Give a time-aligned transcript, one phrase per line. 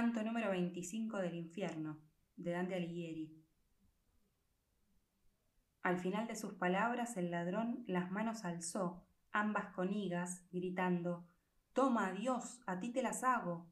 [0.00, 2.00] Canto número 25 del infierno,
[2.34, 3.38] de Dante Alighieri.
[5.82, 11.28] Al final de sus palabras el ladrón las manos alzó, ambas con higas, gritando
[11.74, 13.70] Toma, Dios, a ti te las hago.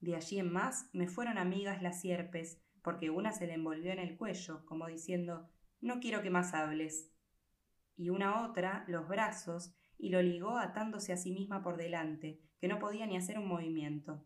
[0.00, 4.00] De allí en más me fueron amigas las sierpes, porque una se le envolvió en
[4.00, 5.48] el cuello, como diciendo
[5.80, 7.12] No quiero que más hables.
[7.96, 12.66] Y una otra los brazos, y lo ligó atándose a sí misma por delante, que
[12.66, 14.24] no podía ni hacer un movimiento.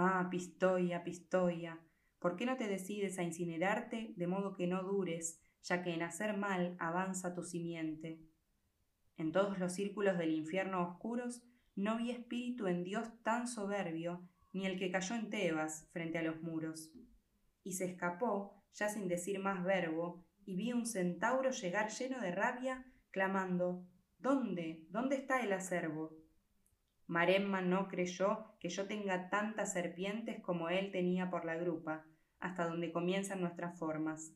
[0.00, 1.76] Ah, Pistoia, Pistoia,
[2.20, 6.02] ¿por qué no te decides a incinerarte de modo que no dures, ya que en
[6.02, 8.20] hacer mal avanza tu simiente?
[9.16, 11.42] En todos los círculos del infierno oscuros
[11.74, 14.22] no vi espíritu en Dios tan soberbio,
[14.52, 16.92] ni el que cayó en Tebas frente a los muros.
[17.64, 22.30] Y se escapó, ya sin decir más verbo, y vi un centauro llegar lleno de
[22.30, 23.84] rabia, clamando
[24.20, 24.86] ¿Dónde?
[24.90, 26.16] ¿Dónde está el acervo?
[27.08, 32.04] Maremma no creyó que yo tenga tantas serpientes como él tenía por la grupa,
[32.38, 34.34] hasta donde comienzan nuestras formas.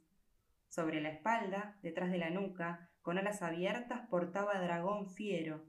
[0.69, 5.67] Sobre la espalda, detrás de la nuca, con alas abiertas, portaba dragón fiero,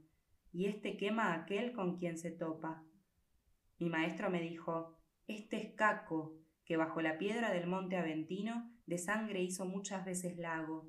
[0.50, 2.82] y éste quema a aquel con quien se topa.
[3.78, 8.96] Mi maestro me dijo, este es Caco, que bajo la piedra del monte Aventino de
[8.96, 10.88] sangre hizo muchas veces lago.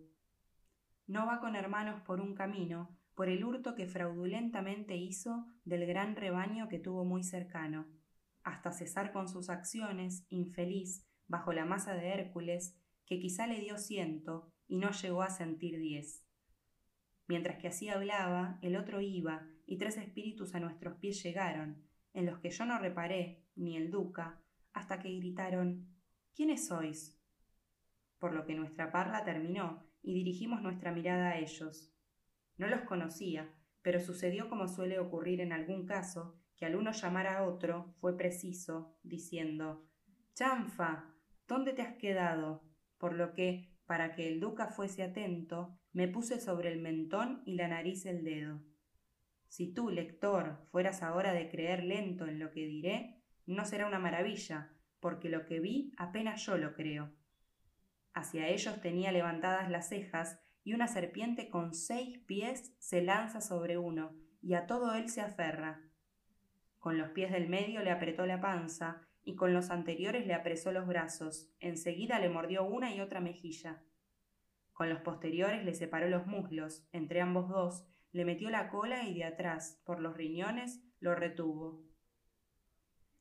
[1.08, 6.16] No va con hermanos por un camino, por el hurto que fraudulentamente hizo del gran
[6.16, 7.88] rebaño que tuvo muy cercano,
[8.44, 13.77] hasta cesar con sus acciones, infeliz, bajo la masa de Hércules, que quizá le dio
[13.77, 16.23] ciento y no llegó a sentir diez.
[17.27, 22.25] Mientras que así hablaba, el otro iba, y tres espíritus a nuestros pies llegaron, en
[22.25, 24.41] los que yo no reparé, ni el duca,
[24.73, 25.88] hasta que gritaron
[26.36, 27.17] ¿Quiénes sois?
[28.19, 31.94] Por lo que nuestra parla terminó, y dirigimos nuestra mirada a ellos,
[32.58, 37.28] no los conocía, pero sucedió como suele ocurrir en algún caso, que al uno llamar
[37.28, 39.88] a otro fue preciso, diciendo
[40.34, 41.14] Chanfa,
[41.48, 42.64] ¿dónde te has quedado?
[42.98, 47.55] Por lo que, para que el duca fuese atento, me puse sobre el mentón y
[47.55, 48.61] la nariz el dedo.
[49.48, 53.99] Si tú, lector, fueras ahora de creer lento en lo que diré, no será una
[53.99, 57.14] maravilla, porque lo que vi apenas yo lo creo.
[58.14, 63.77] Hacia ellos tenía levantadas las cejas y una serpiente con seis pies se lanza sobre
[63.77, 65.80] uno, y a todo él se aferra.
[66.80, 70.71] Con los pies del medio le apretó la panza, y con los anteriores le apresó
[70.71, 73.83] los brazos, enseguida le mordió una y otra mejilla.
[74.73, 79.14] Con los posteriores le separó los muslos, entre ambos dos, le metió la cola y
[79.14, 81.83] de atrás, por los riñones, lo retuvo.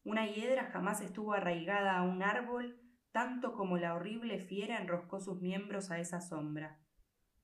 [0.03, 2.81] Una hiedra jamás estuvo arraigada a un árbol
[3.13, 6.81] tanto como la horrible fiera enroscó sus miembros a esa sombra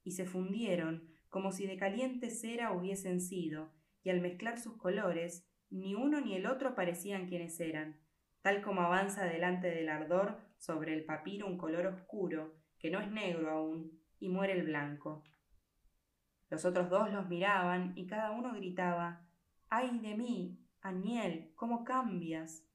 [0.04, 3.72] y se fundieron como si de caliente cera hubiesen sido,
[4.02, 8.00] y al mezclar sus colores, ni uno ni el otro parecían quienes eran,
[8.42, 13.10] tal como avanza delante del ardor sobre el papiro un color oscuro, que no es
[13.10, 15.22] negro aún, y muere el blanco.
[16.48, 19.24] Los otros dos los miraban y cada uno gritaba
[19.68, 20.58] ¡Ay de mí!
[20.80, 22.66] Aniel, ¿cómo cambias?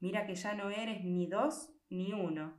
[0.00, 2.54] Mira que ya no eres ni dos ni uno.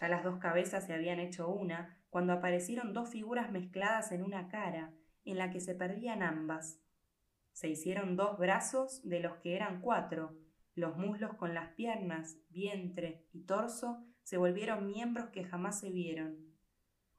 [0.00, 4.46] Ya las dos cabezas se habían hecho una, cuando aparecieron dos figuras mezcladas en una
[4.46, 4.94] cara,
[5.24, 6.80] en la que se perdían ambas.
[7.50, 10.38] Se hicieron dos brazos de los que eran cuatro,
[10.76, 16.54] los muslos con las piernas, vientre y torso se volvieron miembros que jamás se vieron.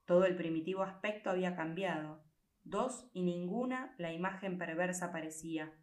[0.05, 2.23] Todo el primitivo aspecto había cambiado.
[2.63, 5.73] Dos y ninguna la imagen perversa parecía,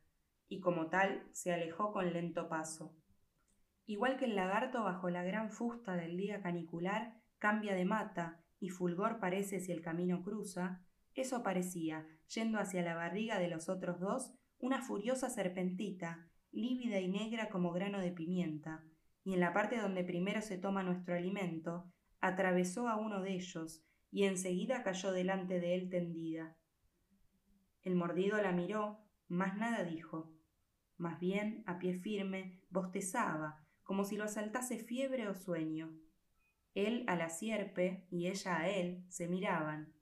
[0.48, 2.96] y como tal se alejó con lento paso.
[3.84, 8.68] Igual que el lagarto bajo la gran fusta del día canicular cambia de mata y
[8.68, 10.80] fulgor parece si el camino cruza,
[11.14, 17.08] eso parecía, yendo hacia la barriga de los otros dos, una furiosa serpentita, lívida y
[17.08, 18.84] negra como grano de pimienta,
[19.24, 23.82] y en la parte donde primero se toma nuestro alimento, atravesó a uno de ellos,
[24.12, 26.56] y enseguida cayó delante de él tendida.
[27.82, 30.32] El mordido la miró, mas nada dijo.
[30.98, 35.98] Más bien, a pie firme, bostezaba, como si lo asaltase fiebre o sueño.
[36.74, 39.92] Él a la sierpe y ella a él se miraban,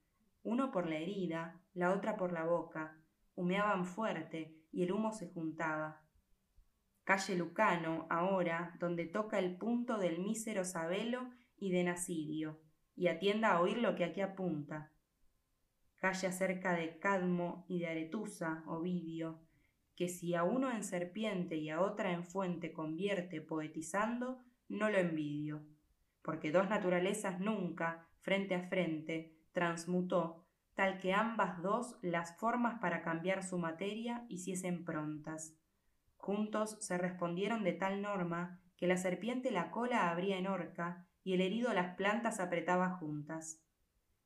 [0.44, 2.96] uno por la herida, la otra por la boca,
[3.34, 6.00] humeaban fuerte y el humo se juntaba.
[7.02, 12.60] Calle Lucano, ahora, donde toca el punto del mísero Sabelo y de Nasidio,
[12.94, 14.92] y atienda a oír lo que aquí apunta.
[15.96, 19.40] Calle acerca de Cadmo y de Aretusa, Ovidio,
[19.96, 24.38] que si a uno en serpiente y a otra en fuente convierte poetizando,
[24.68, 25.66] no lo envidio
[26.22, 33.02] porque dos naturalezas nunca, frente a frente, transmutó, tal que ambas dos las formas para
[33.02, 35.54] cambiar su materia hiciesen prontas.
[36.16, 41.34] Juntos se respondieron de tal norma que la serpiente la cola abría en horca y
[41.34, 43.62] el herido las plantas apretaba juntas.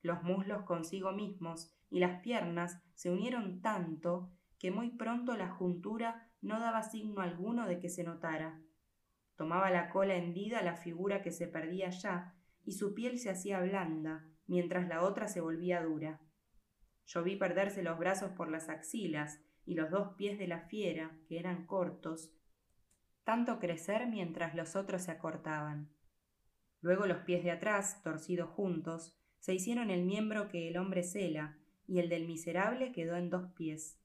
[0.02, 6.28] Los muslos consigo mismos y las piernas se unieron tanto que muy pronto la juntura
[6.40, 8.60] no daba signo alguno de que se notara.
[9.36, 12.34] Tomaba la cola hendida la figura que se perdía ya,
[12.64, 16.20] y su piel se hacía blanda, mientras la otra se volvía dura.
[17.06, 21.18] Yo vi perderse los brazos por las axilas y los dos pies de la fiera,
[21.28, 22.32] que eran cortos,
[23.24, 25.90] tanto crecer mientras los otros se acortaban.
[26.80, 31.58] Luego los pies de atrás, torcidos juntos, se hicieron el miembro que el hombre cela,
[31.86, 33.98] y el del miserable quedó en dos pies.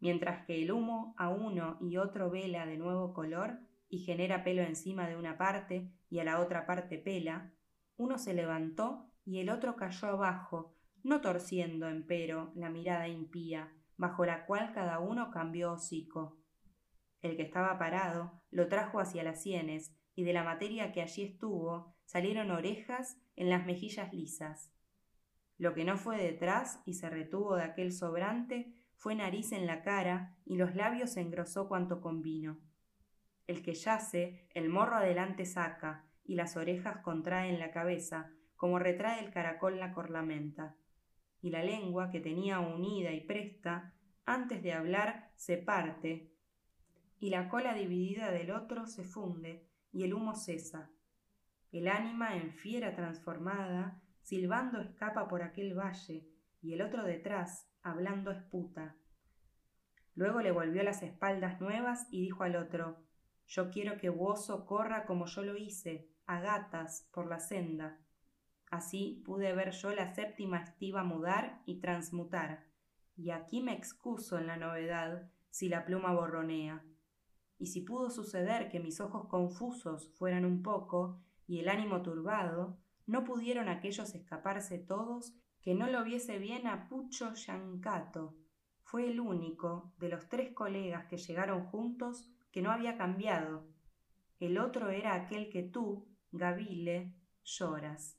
[0.00, 3.58] Mientras que el humo a uno y otro vela de nuevo color
[3.94, 7.52] y genera pelo encima de una parte y a la otra parte pela,
[7.96, 10.74] uno se levantó y el otro cayó abajo,
[11.04, 16.40] no torciendo, empero, la mirada impía, bajo la cual cada uno cambió hocico.
[17.22, 21.22] El que estaba parado lo trajo hacia las sienes, y de la materia que allí
[21.22, 24.72] estuvo salieron orejas en las mejillas lisas.
[25.56, 29.82] Lo que no fue detrás y se retuvo de aquel sobrante fue nariz en la
[29.82, 32.58] cara y los labios engrosó cuanto convino.
[33.46, 38.78] El que yace, el morro adelante saca, y las orejas contrae en la cabeza, como
[38.78, 40.76] retrae el caracol la corlamenta.
[41.42, 43.92] Y la lengua, que tenía unida y presta,
[44.24, 46.30] antes de hablar se parte,
[47.20, 50.90] y la cola dividida del otro se funde, y el humo cesa.
[51.70, 56.26] El ánima en fiera transformada, silbando escapa por aquel valle,
[56.62, 58.96] y el otro detrás, hablando esputa.
[60.14, 63.04] Luego le volvió las espaldas nuevas y dijo al otro
[63.46, 68.00] Yo quiero que Buoso corra como yo lo hice, a gatas, por la senda.
[68.70, 72.66] Así pude ver yo la séptima estiva mudar y transmutar,
[73.16, 76.84] y aquí me excuso en la novedad si la pluma borronea.
[77.58, 82.78] Y si pudo suceder que mis ojos confusos fueran un poco y el ánimo turbado,
[83.06, 88.36] no pudieron aquellos escaparse todos que no lo viese bien a Pucho Yancato.
[88.82, 93.66] Fue el único de los tres colegas que llegaron juntos que no había cambiado.
[94.38, 97.12] El otro era aquel que tú, Gavile,
[97.42, 98.16] lloras.